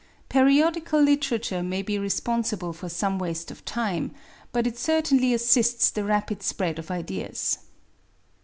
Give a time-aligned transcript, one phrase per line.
[0.29, 4.09] Periodical literature may be responsible for some waste of time,
[4.51, 7.59] but it certainly assists the rapid spread of ideas.